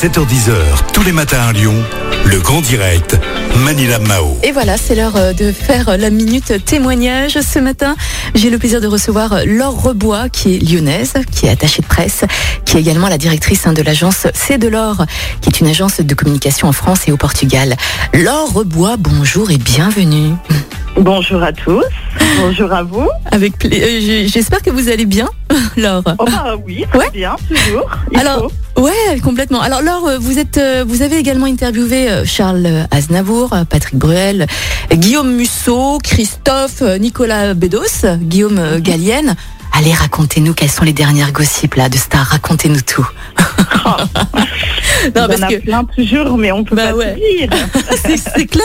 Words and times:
7h10h, 0.00 0.94
tous 0.94 1.02
les 1.02 1.12
matins 1.12 1.42
à 1.46 1.52
Lyon, 1.52 1.74
le 2.24 2.40
grand 2.40 2.62
direct, 2.62 3.18
Manila 3.58 3.98
Mao. 3.98 4.34
Et 4.42 4.50
voilà, 4.50 4.78
c'est 4.78 4.94
l'heure 4.94 5.16
euh, 5.16 5.34
de 5.34 5.52
faire 5.52 5.98
la 5.98 6.08
minute 6.08 6.64
témoignage. 6.64 7.38
Ce 7.38 7.58
matin, 7.58 7.96
j'ai 8.34 8.48
le 8.48 8.56
plaisir 8.56 8.80
de 8.80 8.86
recevoir 8.86 9.40
Laure 9.44 9.82
Rebois, 9.82 10.30
qui 10.30 10.54
est 10.54 10.58
lyonnaise, 10.58 11.12
qui 11.30 11.44
est 11.44 11.50
attachée 11.50 11.82
de 11.82 11.86
presse, 11.86 12.24
qui 12.64 12.78
est 12.78 12.80
également 12.80 13.08
la 13.08 13.18
directrice 13.18 13.66
hein, 13.66 13.74
de 13.74 13.82
l'agence 13.82 14.26
C'est 14.32 14.56
de 14.56 14.68
l'or, 14.68 15.04
qui 15.42 15.50
est 15.50 15.60
une 15.60 15.66
agence 15.66 16.00
de 16.00 16.14
communication 16.14 16.66
en 16.68 16.72
France 16.72 17.06
et 17.06 17.12
au 17.12 17.18
Portugal. 17.18 17.76
Laure 18.14 18.54
Rebois, 18.54 18.96
bonjour 18.98 19.50
et 19.50 19.58
bienvenue. 19.58 20.32
Bonjour 20.96 21.42
à 21.42 21.52
tous, 21.52 21.84
bonjour 22.40 22.72
à 22.72 22.82
vous. 22.84 23.06
Avec 23.30 23.52
euh, 23.66 24.26
j'espère 24.26 24.62
que 24.62 24.70
vous 24.70 24.88
allez 24.88 25.04
bien, 25.04 25.28
Laure. 25.76 26.02
Oh 26.18 26.24
bah 26.24 26.56
oui, 26.66 26.84
très 26.90 26.98
Ouais. 26.98 27.10
bien, 27.12 27.36
toujours. 27.48 27.88
il 28.12 28.18
Alors, 28.18 28.50
faut. 28.76 28.82
ouais, 28.82 29.20
complètement. 29.22 29.60
Alors, 29.60 29.82
Laure, 29.82 30.10
vous 30.20 30.38
êtes, 30.38 30.58
euh, 30.58 30.84
vous 30.86 31.02
avez 31.02 31.16
également 31.18 31.46
interviewé 31.46 32.08
euh, 32.10 32.24
Charles 32.24 32.86
Aznavour, 32.90 33.52
euh, 33.52 33.64
Patrick 33.64 33.96
Bruel, 33.96 34.46
Guillaume 34.92 35.32
Musso, 35.34 35.98
Christophe, 36.02 36.82
Nicolas 37.00 37.54
Bedos, 37.54 38.06
Guillaume 38.20 38.58
euh, 38.58 38.78
Gallienne. 38.80 39.34
Allez, 39.80 39.94
racontez-nous 39.94 40.52
quelles 40.52 40.70
sont 40.70 40.84
les 40.84 40.92
dernières 40.92 41.32
gossips 41.32 41.74
là 41.74 41.88
de 41.88 41.96
stars. 41.96 42.26
Racontez-nous 42.26 42.82
tout. 42.82 43.08
Non, 45.16 45.22
en 45.22 45.28
parce 45.28 45.42
a 45.42 45.48
que 45.48 45.54
plein 45.62 45.84
toujours, 45.84 46.36
mais 46.36 46.52
on 46.52 46.62
peut 46.62 46.76
Bah 46.76 46.88
pas 46.90 46.94
ouais. 46.94 47.16
c'est 48.34 48.44
clair. 48.44 48.64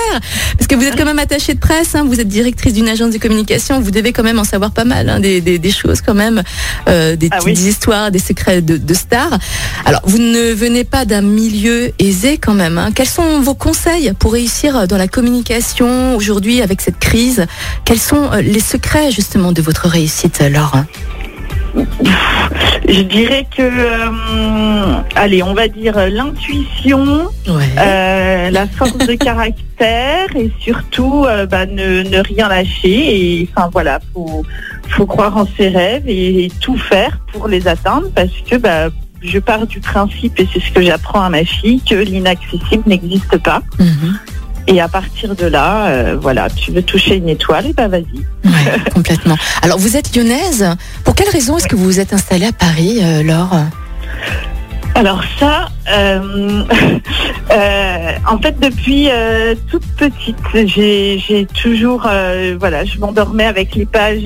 Parce 0.57 0.67
que 0.67 0.75
vous 0.75 0.83
êtes 0.83 0.97
quand 0.97 1.05
même 1.05 1.19
attachée 1.19 1.53
de 1.53 1.59
presse, 1.59 1.95
hein, 1.95 2.03
vous 2.05 2.19
êtes 2.19 2.27
directrice 2.27 2.73
d'une 2.73 2.89
agence 2.89 3.11
de 3.13 3.17
communication, 3.17 3.79
vous 3.79 3.91
devez 3.91 4.11
quand 4.11 4.23
même 4.23 4.37
en 4.39 4.43
savoir 4.43 4.71
pas 4.71 4.83
mal, 4.83 5.07
hein, 5.09 5.19
des, 5.21 5.39
des- 5.39 5.59
des 5.59 5.71
choses 5.71 6.01
quand 6.01 6.13
même, 6.13 6.43
euh, 6.89 7.15
des 7.15 7.29
Ah 7.31 7.37
petites 7.37 7.59
oui. 7.59 7.67
histoires, 7.69 8.11
des 8.11 8.19
secrets 8.19 8.61
de, 8.61 8.75
de 8.75 8.93
stars. 8.93 9.37
Alors, 9.85 10.01
vous 10.03 10.17
ne 10.17 10.51
venez 10.51 10.83
pas 10.83 11.05
d'un 11.05 11.21
milieu 11.21 11.91
aisé 11.99 12.37
quand 12.37 12.53
même. 12.53 12.77
hein. 12.77 12.89
Quels 12.93 13.07
sont 13.07 13.39
vos 13.39 13.55
conseils 13.55 14.11
pour 14.19 14.33
réussir 14.33 14.87
dans 14.89 14.97
la 14.97 15.07
communication 15.07 16.17
aujourd'hui 16.17 16.61
avec 16.61 16.81
cette 16.81 16.99
crise? 16.99 17.45
Quels 17.85 17.99
sont 18.01 18.29
euh, 18.33 18.41
les 18.41 18.59
secrets 18.59 19.11
justement 19.11 19.53
de 19.53 19.61
votre 19.61 19.87
réussite, 19.87 20.39
Laure 20.51 20.83
Je 22.87 23.01
dirais 23.01 23.47
que, 23.55 23.61
euh, 23.63 24.97
allez, 25.15 25.41
on 25.43 25.53
va 25.53 25.67
dire 25.67 25.97
euh, 25.97 26.09
l'intuition, 26.09 27.29
Ouais. 27.47 27.63
euh, 27.79 28.49
la 28.51 28.67
force 28.67 28.97
de 28.97 29.13
caractère 29.29 30.27
et 30.35 30.51
surtout 30.59 31.25
euh, 31.25 31.45
bah, 31.45 31.65
ne, 31.65 32.03
ne 32.03 32.19
rien 32.19 32.47
lâcher. 32.47 33.41
Et 33.41 33.49
enfin 33.55 33.69
voilà, 33.71 33.99
faut, 34.13 34.43
faut 34.89 35.05
croire 35.05 35.35
en 35.35 35.47
ses 35.57 35.69
rêves 35.69 36.03
et, 36.07 36.51
tout 36.61 36.77
faire 36.77 37.17
pour 37.33 37.47
les 37.47 37.67
atteindre 37.67 38.07
parce 38.13 38.31
que 38.49 38.55
bah, 38.55 38.89
je 39.21 39.39
pars 39.39 39.65
du 39.65 39.79
principe, 39.79 40.39
et 40.39 40.47
c'est 40.53 40.59
ce 40.59 40.71
que 40.71 40.81
j'apprends 40.81 41.21
à 41.21 41.29
ma 41.29 41.43
fille, 41.43 41.81
que 41.81 41.95
l'inaccessible 41.95 42.83
n'existe 42.85 43.37
pas. 43.39 43.61
Mhm. 43.79 44.19
Et 44.67 44.81
à 44.81 44.87
partir 44.87 45.35
de 45.35 45.45
là, 45.45 45.87
euh, 45.87 46.17
voilà, 46.19 46.49
tu 46.49 46.71
veux 46.71 46.81
toucher 46.81 47.15
une 47.15 47.29
étoile, 47.29 47.67
et 47.67 47.73
ben 47.73 47.87
vas-y. 47.87 48.25
Ouais, 48.45 48.79
complètement. 48.93 49.37
Alors, 49.61 49.77
vous 49.77 49.95
êtes 49.95 50.15
lyonnaise. 50.15 50.65
Pour 51.03 51.13
quelle 51.13 51.29
raison 51.29 51.57
est-ce 51.57 51.67
que 51.67 51.75
vous 51.75 51.85
vous 51.85 51.99
êtes 51.99 52.13
installée 52.13 52.47
à 52.47 52.51
Paris, 52.51 52.99
euh, 53.01 53.21
Laure? 53.23 53.59
Alors 54.95 55.21
ça, 55.37 55.67
euh, 55.93 56.63
euh, 57.51 58.11
en 58.29 58.37
fait, 58.39 58.57
depuis 58.61 59.09
euh, 59.11 59.53
toute 59.69 59.85
petite, 59.97 60.37
j'ai 60.53 61.45
toujours, 61.61 62.07
voilà, 62.57 62.85
je 62.85 62.97
m'endormais 62.99 63.43
avec 63.43 63.75
les 63.75 63.85
pages. 63.85 64.23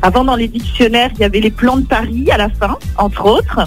avant, 0.00 0.24
dans 0.24 0.36
les 0.36 0.48
dictionnaires, 0.48 1.10
il 1.16 1.20
y 1.20 1.24
avait 1.24 1.40
les 1.40 1.50
plans 1.50 1.76
de 1.76 1.84
Paris 1.86 2.26
à 2.32 2.38
la 2.38 2.48
fin, 2.48 2.78
entre 2.96 3.26
autres. 3.26 3.60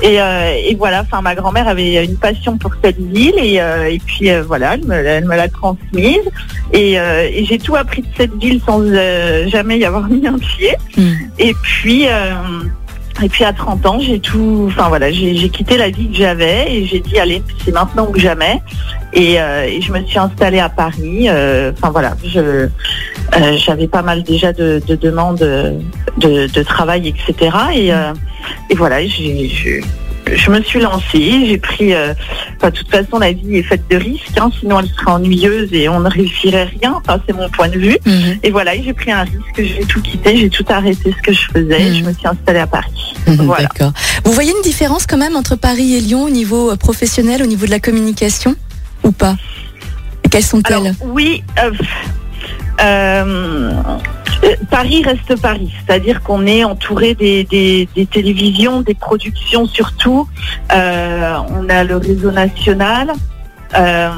Et, 0.00 0.14
et 0.14 0.74
voilà, 0.76 1.02
enfin, 1.02 1.22
ma 1.22 1.34
grand-mère 1.34 1.66
avait 1.66 2.04
une 2.04 2.16
passion 2.16 2.56
pour 2.56 2.70
cette 2.84 3.00
ville, 3.00 3.34
et, 3.38 3.56
et 3.56 3.98
puis 4.06 4.30
voilà, 4.46 4.74
elle 4.74 4.84
me, 4.84 5.36
l'a- 5.36 5.48
transmise. 5.48 6.22
Et, 6.72 6.92
et 6.92 7.44
j'ai 7.44 7.58
tout 7.58 7.74
appris 7.74 8.02
de 8.02 8.08
cette 8.16 8.34
ville 8.36 8.60
sans 8.64 8.80
jamais 9.48 9.78
y 9.78 9.84
avoir 9.84 10.08
mis 10.08 10.24
un 10.26 10.38
pied. 10.38 10.76
Hmm. 10.96 11.14
Et 11.40 11.52
puis. 11.62 12.06
Et 13.22 13.28
puis 13.28 13.44
à 13.44 13.52
30 13.52 13.86
ans, 13.86 13.98
j'ai 14.00 14.20
tout, 14.20 14.66
enfin 14.68 14.88
voilà, 14.88 15.10
j'ai 15.10 15.48
quitté 15.48 15.76
la 15.76 15.88
vie 15.90 16.08
que 16.10 16.16
j'avais 16.16 16.66
et 16.74 16.86
j'ai 16.86 17.00
dit 17.00 17.18
allez, 17.18 17.42
c'est 17.64 17.72
maintenant 17.72 18.08
ou 18.12 18.18
jamais. 18.18 18.60
Et, 19.12 19.40
euh, 19.40 19.64
et 19.64 19.80
je 19.80 19.90
me 19.92 20.04
suis 20.04 20.18
installée 20.18 20.58
à 20.60 20.68
Paris. 20.68 21.26
euh, 21.28 21.72
Enfin 21.76 21.90
voilà, 21.90 22.14
je 22.24 22.38
euh, 22.40 22.68
j'avais 23.56 23.88
pas 23.88 24.02
mal 24.02 24.22
déjà 24.22 24.52
de, 24.52 24.82
de 24.86 24.94
demandes 24.94 25.38
de, 25.38 26.46
de 26.46 26.62
travail, 26.62 27.08
etc. 27.08 27.56
Et, 27.74 27.88
et 27.88 28.74
voilà, 28.76 29.04
j'ai 29.06 29.48
je, 30.34 30.50
me 30.50 30.60
suis 30.62 30.80
lancée. 30.80 31.46
J'ai 31.46 31.58
pris. 31.58 31.94
euh, 31.94 32.12
Enfin, 32.56 32.70
de 32.70 32.76
toute 32.76 32.90
façon, 32.90 33.18
la 33.18 33.32
vie 33.32 33.56
est 33.58 33.62
faite 33.62 33.82
de 33.90 33.96
risques, 33.96 34.38
hein, 34.40 34.50
sinon 34.58 34.80
elle 34.80 34.88
serait 34.88 35.10
ennuyeuse 35.12 35.68
et 35.72 35.88
on 35.90 36.00
ne 36.00 36.08
réussirait 36.08 36.64
rien. 36.80 36.94
Enfin, 36.96 37.20
c'est 37.26 37.34
mon 37.34 37.48
point 37.50 37.68
de 37.68 37.78
vue. 37.78 37.96
Mhm. 38.06 38.38
Et 38.42 38.50
voilà, 38.50 38.72
j'ai 38.80 38.94
pris 38.94 39.12
un 39.12 39.24
risque. 39.24 39.56
J'ai 39.58 39.84
tout 39.86 40.00
quitté, 40.00 40.36
j'ai 40.38 40.48
tout 40.48 40.64
arrêté 40.70 41.14
ce 41.16 41.22
que 41.22 41.32
je 41.34 41.42
faisais. 41.52 41.78
Mhm. 41.90 41.94
je 41.96 42.04
me 42.04 42.12
suis 42.14 42.26
installée 42.26 42.60
à 42.60 42.66
Paris. 42.66 42.95
Voilà. 43.38 43.62
D'accord. 43.68 43.92
Vous 44.24 44.32
voyez 44.32 44.52
une 44.56 44.62
différence 44.62 45.06
quand 45.06 45.16
même 45.18 45.36
entre 45.36 45.56
Paris 45.56 45.94
et 45.94 46.00
Lyon 46.00 46.22
au 46.24 46.30
niveau 46.30 46.70
euh, 46.70 46.76
professionnel, 46.76 47.42
au 47.42 47.46
niveau 47.46 47.66
de 47.66 47.70
la 47.70 47.80
communication 47.80 48.54
ou 49.04 49.10
pas? 49.12 49.36
Quelles 50.30 50.42
sont-elles? 50.44 50.94
Oui. 51.04 51.42
euh, 51.62 51.70
euh, 52.82 53.72
euh, 54.44 54.54
Paris 54.70 55.02
reste 55.04 55.40
Paris, 55.40 55.72
c'est-à-dire 55.86 56.22
qu'on 56.22 56.46
est 56.46 56.62
entouré 56.64 57.14
des, 57.14 57.44
des- 57.44 57.88
des 57.94 58.06
télévisions, 58.06 58.82
des 58.82 58.94
productions 58.94 59.66
surtout. 59.66 60.28
Euh, 60.72 61.36
on 61.50 61.68
a 61.68 61.84
le 61.84 61.96
réseau 61.96 62.30
national. 62.30 63.12
Euh, 63.74 64.10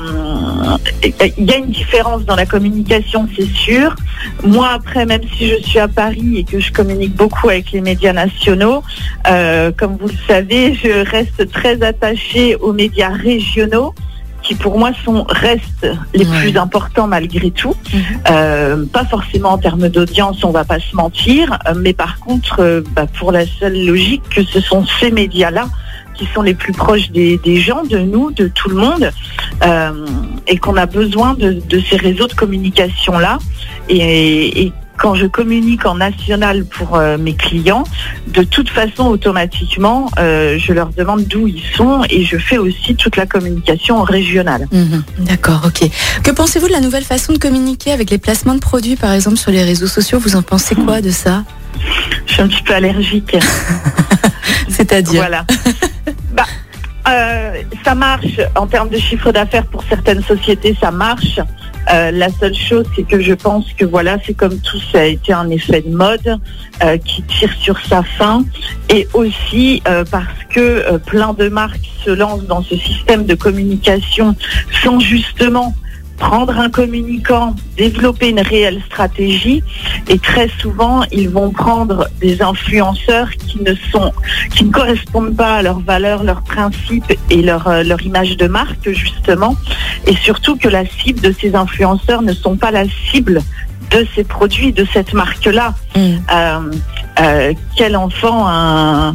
Il 1.39 1.45
y 1.45 1.53
a 1.53 1.57
une 1.57 1.71
différence 1.71 2.25
dans 2.25 2.37
la 2.37 2.47
communication, 2.47 3.29
c'est 3.37 3.49
sûr. 3.49 3.95
Moi, 4.43 4.69
après, 4.73 5.07
même 5.07 5.23
si 5.37 5.49
je 5.49 5.57
suis 5.63 5.79
à 5.79 5.89
Paris 5.89 6.39
et 6.39 6.45
que 6.45 6.61
je 6.61 6.73
communique 6.73 7.15
beaucoup 7.15 7.49
avec 7.49 7.73
les 7.73 7.81
médias 7.81 8.13
nationaux, 8.13 8.83
euh, 9.29 9.71
comme 9.77 9.97
vous 9.97 10.09
le 10.09 10.15
savez, 10.27 10.75
je 10.75 11.09
reste 11.09 11.51
très 11.51 11.83
attachée 11.83 12.57
aux 12.57 12.73
médias 12.73 13.11
régionaux 13.11 13.95
qui 14.43 14.55
pour 14.55 14.79
moi 14.79 14.93
sont 15.05 15.25
restent 15.29 15.89
les 16.15 16.25
Ouais. 16.27 16.39
plus 16.41 16.57
importants 16.57 17.07
malgré 17.07 17.51
tout. 17.51 17.75
Mhm. 17.93 18.03
Euh, 18.31 18.85
pas 18.93 19.05
forcément 19.05 19.51
en 19.51 19.59
termes 19.59 19.89
d'audience, 19.89 20.43
on 20.45 20.51
va 20.51 20.65
pas 20.65 20.79
se 20.79 20.95
mentir, 20.95 21.59
mais 21.77 21.93
par 21.93 22.19
contre, 22.21 22.61
euh, 22.61 22.81
bah, 22.95 23.07
pour 23.19 23.33
la 23.33 23.45
seule 23.47 23.85
logique 23.85 24.23
que 24.31 24.43
ce 24.45 24.61
sont 24.61 24.85
ces 25.01 25.11
médias-là 25.11 25.67
qui 26.19 26.27
sont 26.35 26.43
les 26.43 26.55
plus 26.55 26.73
proches 26.73 27.11
des, 27.11 27.39
des 27.39 27.61
gens, 27.61 27.83
de 27.85 27.99
nous, 27.99 28.31
de 28.33 28.49
tout 28.49 28.69
le 28.69 28.77
monde, 28.77 29.11
euh, 29.65 30.07
et 30.47 30.59
qu'on 30.59 30.77
a 30.77 30.87
besoin 30.87 31.35
de, 31.35 31.53
de 31.53 31.81
ces 31.89 31.97
réseaux 31.97 32.27
de 32.27 32.35
communication-là. 32.35 33.39
Et, 33.89 34.63
et 34.63 34.73
quand 34.99 35.15
je 35.15 35.27
communique 35.27 35.87
en 35.87 35.95
national 35.95 36.65
pour 36.65 36.97
euh, 36.97 37.17
mes 37.19 37.35
clients, 37.35 37.85
de 38.27 38.43
toute 38.43 38.69
façon, 38.69 39.05
automatiquement, 39.07 40.11
euh, 40.19 40.59
je 40.59 40.73
leur 40.73 40.89
demande 40.89 41.25
d'où 41.25 41.47
ils 41.47 41.63
sont 41.77 42.03
et 42.11 42.25
je 42.25 42.37
fais 42.37 42.59
aussi 42.59 42.97
toute 42.97 43.17
la 43.17 43.25
communication 43.27 44.03
régionale. 44.03 44.67
Mhm, 44.73 45.05
D'accord, 45.21 45.63
ok. 45.67 45.89
Que 46.25 46.33
pensez-vous 46.33 46.67
de 46.67 46.73
la 46.73 46.81
nouvelle 46.81 47.05
façon 47.05 47.33
de 47.33 47.39
communiquer 47.39 47.93
avec 47.93 48.11
les 48.11 48.19
placements 48.19 48.55
de 48.57 48.61
produits, 48.61 48.97
par 48.97 49.13
exemple, 49.13 49.37
sur 49.37 49.53
les 49.53 49.63
réseaux 49.63 49.87
sociaux? 49.87 50.19
Vous 50.19 50.35
en 50.35 50.43
pensez 50.43 50.75
quoi 50.75 51.01
de 51.01 51.11
ça? 51.11 51.45
Je 52.27 52.33
suis 52.33 52.43
un 52.43 52.49
petit 52.49 52.63
peu 52.65 52.75
allergique. 52.75 53.37
C'est-à-dire 54.69 55.21
Voilà. 55.21 55.45
euh, 57.09 57.63
ça 57.85 57.95
marche 57.95 58.41
en 58.57 58.67
termes 58.67 58.89
de 58.89 58.99
chiffre 58.99 59.33
d'affaires 59.33 59.67
pour 59.67 59.83
certaines 59.85 60.23
sociétés, 60.23 60.77
ça 60.81 60.91
marche. 60.91 61.41
Euh, 61.93 62.11
la 62.11 62.29
seule 62.29 62.55
chose, 62.55 62.85
c'est 62.95 63.05
que 63.05 63.21
je 63.21 63.33
pense 63.33 63.73
que 63.73 63.85
voilà, 63.85 64.19
c'est 64.25 64.35
comme 64.35 64.59
tout, 64.61 64.79
ça 64.93 65.01
a 65.01 65.05
été 65.05 65.33
un 65.33 65.49
effet 65.49 65.81
de 65.81 65.95
mode 65.95 66.39
euh, 66.83 66.99
qui 66.99 67.23
tire 67.23 67.53
sur 67.61 67.79
sa 67.81 68.03
fin, 68.03 68.45
et 68.91 69.09
aussi 69.15 69.83
parce 70.11 70.27
que 70.51 70.97
plein 70.99 71.33
de 71.33 71.49
marques 71.49 71.89
se 72.05 72.11
lancent 72.11 72.45
dans 72.45 72.63
ce 72.63 72.77
système 72.77 73.25
de 73.25 73.35
communication 73.35 74.35
sans 74.83 75.01
justement 75.01 75.75
prendre 76.19 76.59
un 76.59 76.69
communicant, 76.69 77.55
développer 77.77 78.29
une 78.31 78.41
réelle 78.41 78.83
stratégie, 78.87 79.63
et 80.09 80.19
très 80.19 80.49
souvent, 80.61 81.03
ils 81.13 81.29
vont 81.29 81.51
prendre 81.51 82.09
des 82.21 82.43
influenceurs 82.43 83.31
qui 83.31 83.63
ne 83.63 83.75
sont 83.93 84.13
qui 84.55 84.65
ne 84.65 84.73
correspondent 84.73 85.37
pas 85.37 85.57
à 85.57 85.63
leurs 85.63 85.81
valeurs, 85.81 86.25
leurs 86.25 86.43
principes 86.43 87.13
et 87.31 87.43
leur, 87.43 87.69
euh, 87.69 87.83
leur 87.83 88.03
image 88.03 88.37
de 88.37 88.47
marque, 88.47 88.91
justement. 88.91 89.55
Et 90.07 90.15
surtout 90.17 90.57
que 90.57 90.69
la 90.69 90.85
cible 90.87 91.21
de 91.21 91.33
ces 91.33 91.55
influenceurs 91.55 92.23
ne 92.23 92.33
sont 92.33 92.57
pas 92.57 92.71
la 92.71 92.85
cible 93.11 93.41
de 93.91 94.07
ces 94.15 94.25
produits, 94.25 94.73
de 94.73 94.87
cette 94.93 95.15
marque-là. 95.15 95.75
Mm. 95.97 96.01
Euh, 96.01 96.61
euh, 97.21 97.53
quel 97.77 97.97
enfant, 97.97 98.47
euh, 98.49 99.13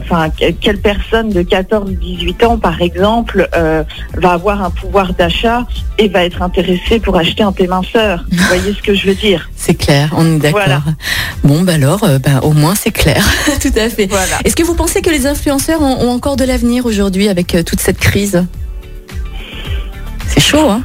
enfin 0.00 0.28
que- 0.30 0.50
quelle 0.50 0.80
personne 0.80 1.30
de 1.30 1.42
14-18 1.42 2.44
ans, 2.44 2.58
par 2.58 2.82
exemple, 2.82 3.48
va 4.14 4.32
avoir 4.32 4.62
un 4.62 4.70
pouvoir 4.70 5.14
d'achat 5.14 5.66
et 5.98 6.08
va 6.08 6.21
être 6.24 6.42
intéressée 6.42 7.00
pour 7.00 7.16
acheter 7.16 7.42
un 7.42 7.52
minceur 7.68 8.24
Vous 8.30 8.44
voyez 8.48 8.74
ce 8.74 8.82
que 8.82 8.94
je 8.94 9.06
veux 9.06 9.14
dire 9.14 9.48
C'est 9.56 9.74
clair, 9.74 10.10
on 10.16 10.36
est 10.36 10.38
d'accord. 10.38 10.60
Voilà. 10.64 10.82
Bon, 11.44 11.62
bah 11.62 11.74
alors, 11.74 12.04
euh, 12.04 12.18
ben, 12.18 12.40
au 12.42 12.52
moins 12.52 12.74
c'est 12.74 12.90
clair. 12.92 13.24
Tout 13.60 13.72
à 13.76 13.88
fait. 13.88 14.06
Voilà. 14.06 14.38
Est-ce 14.44 14.56
que 14.56 14.62
vous 14.62 14.74
pensez 14.74 15.02
que 15.02 15.10
les 15.10 15.26
influenceurs 15.26 15.80
ont, 15.82 16.00
ont 16.06 16.10
encore 16.10 16.36
de 16.36 16.44
l'avenir 16.44 16.86
aujourd'hui 16.86 17.28
avec 17.28 17.54
euh, 17.54 17.62
toute 17.62 17.80
cette 17.80 17.98
crise? 17.98 18.44
C'est 20.28 20.40
chaud, 20.40 20.68
hein? 20.68 20.82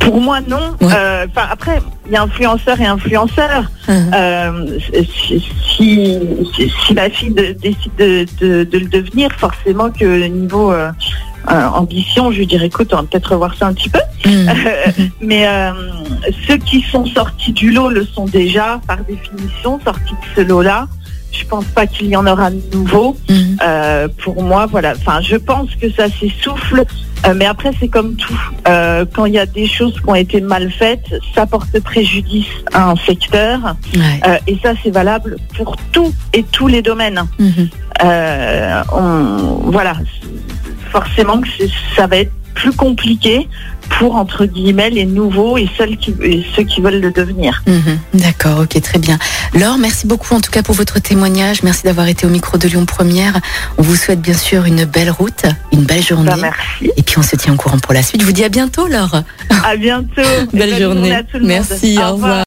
Pour 0.00 0.20
moi, 0.20 0.40
non. 0.40 0.74
Ouais. 0.80 0.92
Euh, 0.92 1.26
après, 1.36 1.80
il 2.06 2.12
y 2.12 2.16
a 2.16 2.22
influenceur 2.22 2.80
et 2.80 2.86
influenceur. 2.86 3.70
Mhm. 3.88 4.10
Euh, 4.14 4.78
si, 5.28 5.44
si, 5.76 6.18
si 6.86 6.94
la 6.94 7.08
fille 7.08 7.30
de- 7.30 7.52
décide 7.60 7.92
de, 7.96 8.26
de- 8.40 8.64
de 8.64 8.78
le 8.78 8.86
devenir, 8.86 9.30
forcément 9.38 9.90
que 9.90 10.26
niveau 10.26 10.72
euh, 10.72 10.90
euh, 11.50 11.66
ambition, 11.68 12.30
je 12.32 12.38
lui 12.38 12.46
dirais 12.46 12.66
écoute, 12.66 12.92
on 12.92 12.96
va 12.96 13.02
peut-être 13.04 13.32
revoir 13.32 13.54
ça 13.56 13.66
un 13.68 13.72
petit 13.74 13.88
peu. 13.88 14.00
Mhm. 14.26 15.10
Mais 15.20 15.46
euh, 15.46 15.72
ceux 16.46 16.56
qui 16.58 16.82
sont 16.82 17.06
sortis 17.06 17.52
du 17.52 17.70
lot 17.70 17.88
le 17.88 18.04
sont 18.04 18.26
déjà, 18.26 18.80
par 18.86 18.98
définition, 18.98 19.80
sortis 19.84 20.12
de 20.12 20.26
ce 20.36 20.40
lot-là. 20.46 20.86
Je 21.32 21.44
pense 21.44 21.64
pas 21.66 21.86
qu'il 21.86 22.08
y 22.08 22.16
en 22.16 22.26
aura 22.26 22.50
de 22.50 22.60
nouveau. 22.74 23.16
Mhm. 23.28 23.56
Euh, 23.62 24.08
pour 24.22 24.42
moi, 24.42 24.66
voilà. 24.66 24.94
Enfin, 24.96 25.20
je 25.22 25.36
pense 25.36 25.68
que 25.80 25.90
ça 25.92 26.08
s'essouffle. 26.08 26.84
Mais 27.36 27.44
après, 27.44 27.70
c'est 27.78 27.88
comme 27.88 28.16
tout. 28.16 28.38
Quand 28.64 29.26
il 29.26 29.34
y 29.34 29.38
a 29.38 29.44
des 29.46 29.66
choses 29.66 29.94
qui 29.94 30.08
ont 30.08 30.14
été 30.14 30.40
mal 30.40 30.70
faites, 30.72 31.04
ça 31.34 31.44
porte 31.46 31.78
préjudice 31.80 32.46
à 32.72 32.90
un 32.90 32.96
secteur. 32.96 33.76
Ouais. 33.94 34.40
Et 34.46 34.58
ça, 34.62 34.72
c'est 34.82 34.90
valable 34.90 35.36
pour 35.56 35.76
tout 35.92 36.12
et 36.32 36.42
tous 36.44 36.66
les 36.66 36.80
domaines. 36.82 37.22
On- 38.02 39.60
voilà. 39.70 39.94
Forcément 40.90 41.40
que 41.40 41.48
ça 41.96 42.06
va 42.06 42.16
être 42.18 42.32
plus 42.54 42.72
compliqué 42.72 43.48
pour, 43.98 44.16
entre 44.16 44.46
guillemets, 44.46 44.90
les 44.90 45.04
nouveaux 45.04 45.56
et, 45.58 45.68
ceux 45.76 45.86
qui, 45.86 46.14
et 46.22 46.44
ceux 46.54 46.62
qui 46.62 46.80
veulent 46.80 47.00
le 47.00 47.10
devenir. 47.10 47.62
Mhm. 47.66 47.98
D'accord, 48.14 48.60
ok, 48.60 48.80
très 48.82 48.98
bien. 48.98 49.18
Laure, 49.54 49.78
merci 49.78 50.06
beaucoup 50.06 50.34
en 50.34 50.40
tout 50.40 50.50
cas 50.50 50.62
pour 50.62 50.74
votre 50.74 51.00
témoignage. 51.00 51.62
Merci 51.62 51.84
d'avoir 51.84 52.06
été 52.06 52.26
au 52.26 52.28
micro 52.28 52.56
de 52.56 52.68
Lyon 52.68 52.86
Première. 52.86 53.40
On 53.78 53.82
vous 53.82 53.96
souhaite 53.96 54.20
bien 54.20 54.34
sûr 54.34 54.64
une 54.64 54.84
belle 54.84 55.10
route, 55.10 55.44
une 55.72 55.84
belle 55.84 56.02
journée. 56.02 56.30
Ben, 56.30 56.40
merci. 56.40 56.92
Et 56.96 57.02
puis 57.02 57.18
on 57.18 57.22
se 57.22 57.34
tient 57.36 57.52
au 57.54 57.56
courant 57.56 57.78
pour 57.78 57.92
la 57.92 58.02
suite. 58.02 58.20
Je 58.20 58.26
vous 58.26 58.32
dis 58.32 58.44
à 58.44 58.48
bientôt, 58.48 58.86
Laure. 58.86 59.22
À 59.64 59.76
bientôt. 59.76 60.22
Belle 60.52 60.80
journée. 60.80 61.14
à 61.14 61.22
tout 61.22 61.34
le 61.34 61.40
monde. 61.40 61.48
Merci, 61.48 61.98
au 61.98 62.12
revoir. 62.12 62.36